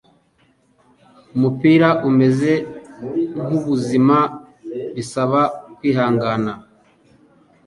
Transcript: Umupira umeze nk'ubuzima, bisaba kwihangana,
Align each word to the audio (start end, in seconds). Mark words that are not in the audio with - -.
Umupira 1.35 1.89
umeze 2.09 2.51
nk'ubuzima, 3.43 4.17
bisaba 4.95 5.41
kwihangana, 5.77 6.53